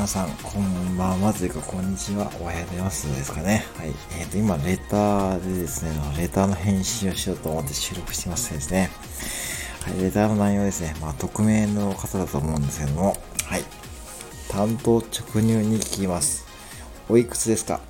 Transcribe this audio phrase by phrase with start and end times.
[0.00, 2.32] 皆さん、こんばんはというか、こんにちは。
[2.40, 3.66] おはようございますですかね。
[3.76, 3.88] はい。
[4.18, 8.90] えっ、ー、と、今、レターでですね、レターの返信をしようと思って収録してますですね。
[9.82, 10.96] はい、レターの内容ですね。
[11.02, 13.14] まあ、匿名の方だと思うんですけども、
[13.44, 13.62] はい。
[14.48, 16.46] 担当直入に聞きます。
[17.10, 17.80] おいくつですか？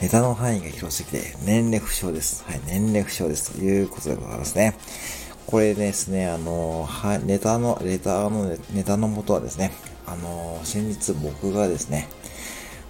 [0.00, 2.42] ネタの範囲が広すぎて、年齢不詳です。
[2.48, 3.52] はい、年齢不詳です。
[3.52, 4.78] ということでございますね。
[5.46, 9.72] これですね、あの、は、ネタの、レターのネタの元はですね、
[10.06, 12.08] あの、先日僕がですね、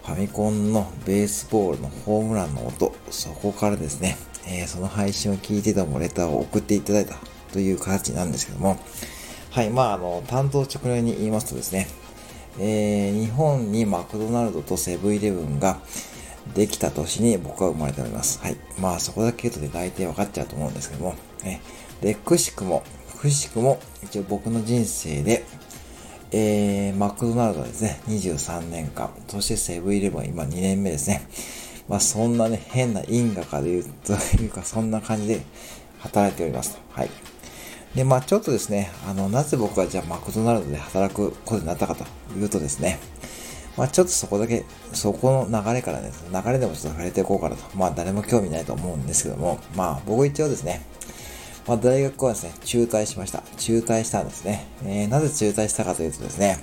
[0.05, 7.16] ファミコンのベースボールのホームランの音、そこからですね、えー、その配信を聞いてたもレターを送っていただいた
[7.52, 8.78] という形なんですけども、
[9.50, 11.86] はい、まあ、あの、担当直入に言いますとですね、
[12.58, 15.78] えー、日本にマクドナルドとセブンイレブンが
[16.55, 18.41] できた年に僕は生まれております。
[18.41, 18.56] はい。
[18.78, 21.62] まあ、そこだけ言うとね、大体分かっちゃうと思うんですけども、ね、
[22.00, 22.83] で、くしくも、
[23.19, 25.44] くしくも、一応僕の人生で、
[26.36, 31.28] えー、マクドナルドですね、23年間、そしてセブンイレブン今2年目ですね。
[31.88, 35.42] まあそんなね、変な因果かで言うというか、そんな感じで
[36.00, 36.77] 働いております。
[36.90, 37.10] はい。
[37.94, 42.05] で、まあちょっとですね、あの、なぜ僕がじゃあマクドナルドで働くことになったかと
[42.36, 42.98] いうとですね、
[43.77, 47.62] まあちょっとそこだけ、そこの流れからね、流れでもちょっと触れていこうかなと。
[47.77, 50.82] まあ誰も興味ないと思うんですけども、まあ僕一応ですね、
[51.67, 53.43] まあ、大学はですね、中退しました。
[53.57, 54.67] 中退したんですね。
[54.84, 56.59] えー、なぜ中退したかというとですね、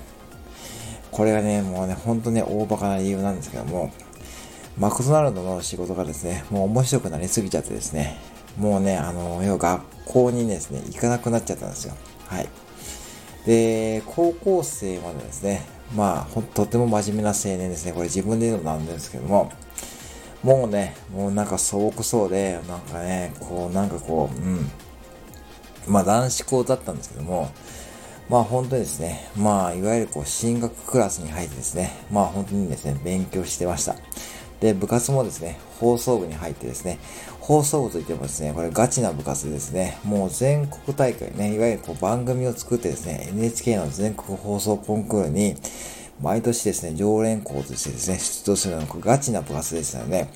[1.10, 3.90] これがね、もうね、ほんとね、大バカな理由なんですけども、
[4.78, 8.16] マクドナルドの仕事がですね、もう面白くなりすぎちゃってですね、
[8.56, 11.94] もうね、あの、要は学校にですね、行かなくなっちゃったんですよ。
[12.28, 12.48] はい。
[13.44, 17.92] で、高校生までですね、まあ、ほとっても真面目な青年ですね。
[17.92, 19.52] これ自分で言うのなんですけども、
[20.42, 24.70] もうね、もうなんか素朴そうで、なんかね、こう、なんかこう、うん、
[25.86, 27.50] まあ男子校だったんですけども、
[28.28, 33.96] まあ本当にですね、まあいわゆるこう進学クラスに入ってですね、まあ本当にですね、勉強してました。
[34.60, 36.98] で、部活もですね、放送部に入ってですね、
[37.40, 45.56] 放送部といってもですね、これガチな部活ですね、もう全国大会ね、いわゆるこう番組を作ってですね、NHK の全国放送コンクールに、
[46.20, 50.28] 毎年ですね、常連校としてですね、出場するようなガチな部活でしたので、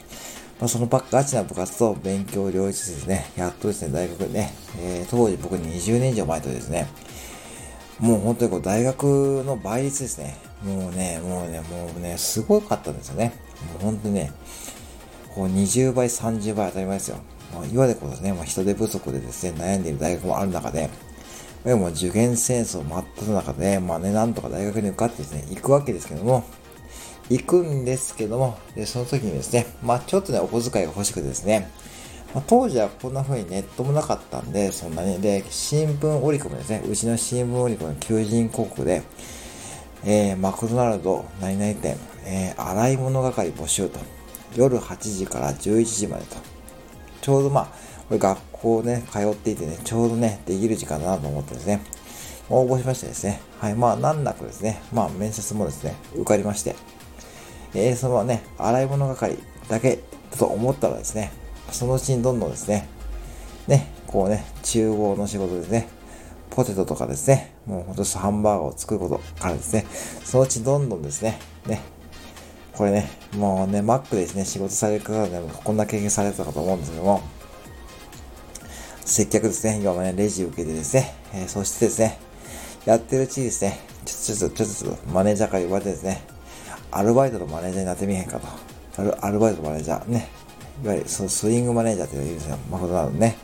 [0.58, 6.86] まあ、そのガチな部活と勉強を両立ですね、やっとですね、大学ね、えー、当時僕20年以上前とですね、
[8.00, 10.36] もう本当にこう大学の倍率ですね。
[10.64, 13.34] もうね、もうね、もうね、すごかったんですよね。
[13.72, 14.32] もう本当にね、
[15.34, 17.18] こう20倍、30倍当たり前ですよ。
[17.54, 20.88] まあ、いわゆるこうですね、まあ、人手不足でですね、悩んでいる大学もある中で、
[21.64, 26.44] でも受験戦争真っ只中で、まあね、なんとか大学に受かってですね、行くわけですけども、
[27.28, 31.70] 行くんですけども、で、その時にですね、まあちょっとね、お小遣いが欲しくてですね、
[32.34, 35.20] まあ、当時はこんな風にネットもなかったんで、そんなに。
[35.20, 36.82] で、新聞折り込みですね。
[36.86, 39.02] うちの新聞折り込みの求人広告で、
[40.04, 43.98] えー、マクドナルド何々店、えー、洗い物係募集と。
[44.54, 46.36] 夜8時から11時までと。
[47.22, 47.66] ちょうどまあ、
[48.08, 51.80] これ学校ね、通っていてね、ちょうどね、できる時間だなと思ってですね、
[52.48, 56.76] 応募しましてですね、はい、まあ難なくですね、まあ面接もですね、受かりまして、
[57.76, 59.36] えー、そのね、洗い物係
[59.68, 59.98] だけ
[60.30, 61.30] だと思ったらですね、
[61.70, 62.88] そのうちにどんどんですね、
[63.66, 65.88] ね、こうね、厨房の仕事ですね、
[66.50, 69.86] ポテトとかですね、もうほんとハンバーガーを作ることからですね、
[70.24, 71.82] そのうちどんどんですね、ね、
[72.72, 77.22] これね、もうね、マックでですね、仕事される方でもこんな経験されてたかと思うんですけども、
[79.04, 82.18] 接客ですね、今はね、レジ受けてですね、えー、そしてですね、
[82.84, 86.22] やってるうちにですね、ちょっと、ちょっと、ちょっと、マネージャーから言われてですね、
[86.90, 88.46] アルバイトのマネージャーになってみへんかと。
[89.02, 90.28] アルアルバイトのマネージャーね。
[90.84, 92.58] いわゆるそスイングマネージャーって言うんですよ。
[92.70, 93.36] まことなのね。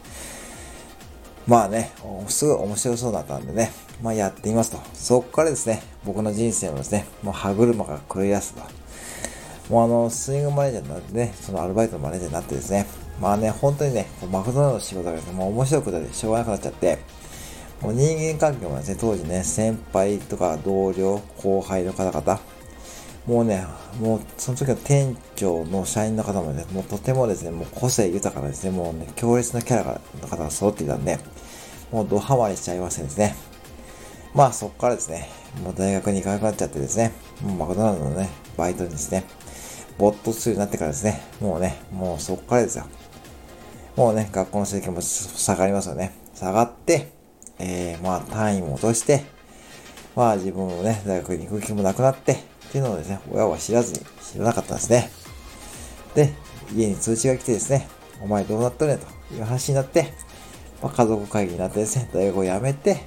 [1.47, 1.91] まあね、
[2.28, 4.78] すごい面白そうだったんでね、まあやってみますと。
[4.94, 8.62] そこからですね、僕の人生もですね、もう歯車が狂い出すと。
[9.72, 12.86] もうあの、スイングマネージャーになってね、そのアルバイトのマネージャーになってですね、
[13.20, 16.99] まあね、本当にね、マクドナルドの仕事がですね、もう面白くてしょうがなくなっちゃって、
[17.81, 22.40] もう人間関係もですね、当時ね、先輩とか同僚、後輩の方々、
[23.26, 23.64] もうね、
[24.00, 31.19] もうその時の店長の社員の方もね、もうとてもですね、もう個性豊かなですね、もうね、強烈なキャラの方が揃っていたんで、
[31.92, 33.36] もうドハマりしちゃいましてですね。
[34.34, 35.28] まあそこからですね、
[35.62, 39.24] もう大学に行かなくなっちゃってですね、もうマクドナルドのね、バイトにですね、
[39.98, 42.86] 没頭するようになってからですね、もうね、もうそこからですよ。
[43.94, 46.12] もうね、学校の成績も下がりますよね。
[46.34, 47.12] 下がって、
[47.58, 49.22] えー、まあ単位も落として、
[50.16, 52.38] まあ自分もね、大学に行く気もなくなって、
[52.72, 55.10] っていうのをですね、親は知らずに知らなかったんですね。
[56.14, 56.32] で、
[56.74, 57.86] 家に通知が来てですね、
[58.22, 60.14] お前どうなったねという話になって、
[60.82, 63.02] まあ、家族会議になってですね、大学を辞めて、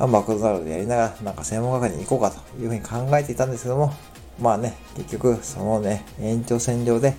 [0.00, 3.92] まあ、マクドナルドでやりながら、なんか専門学校に行こうかというふうに考えていたんですけども、
[4.40, 7.14] まあね、結局、そのね、延長線上で、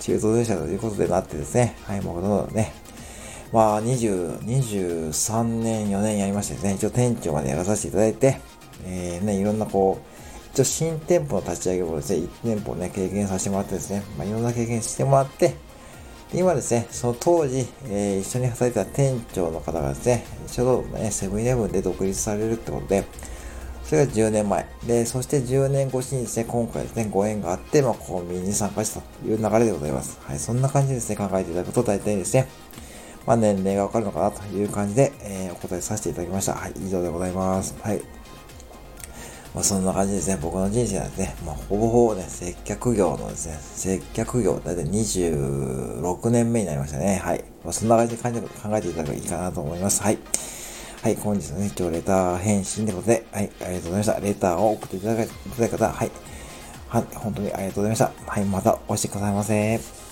[0.00, 2.74] 中途電車ということでなってですね、はい、マクドナルドね、
[3.50, 8.40] まあ、20、23年、4年やりましてですね、一応店長までやらさせていただいて、
[8.84, 10.15] えー、ね、いろんなこう、
[10.56, 15.54] 一応新店舗の立ち上げをですね、1店舗ね、経験させてもらってですね、まあ、いろんな経験してもらって、
[16.32, 23.04] 今ですね、その当時、えー、一緒に働いてた店長の方がですね、ちょうどね、セブンイレブンで独立されるってことで、
[23.84, 24.66] それが10年前。
[24.86, 30.18] で、そして10年越しにですね、今回ですね、ご縁があって、まあ、コンビニに参加したという流れでございます。
[30.22, 32.48] はい、そんな感じでですね、考えていただくと大体ですね、
[33.26, 36.54] まあ、年齢がわかるのかなという感じで、えー、お答えさせていただきました。
[36.54, 37.76] はい、以上でございます。
[37.82, 38.15] はい。
[39.56, 40.38] まあ、そんな感じですね。
[40.42, 47.22] 僕の人生はですね、まあ、ほぼほぼね、接客業のですね、接客業、だいたい26年目になりましたね。
[47.24, 47.42] はい。
[47.64, 48.28] まあ、そんな感じで考
[48.76, 50.02] えていただけばいいかなと思います。
[50.02, 50.18] はい。
[51.02, 54.20] はい、本日のね、今日レター返信ということで、はい、ありがとうございました。
[54.20, 56.10] レターを送っていただいた方、はい、
[56.88, 58.12] はい、本当にありがとうございました。
[58.26, 60.05] はい、またお越しくださいませ。